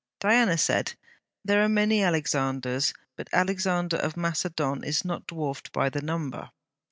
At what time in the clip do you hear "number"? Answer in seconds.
6.01-6.49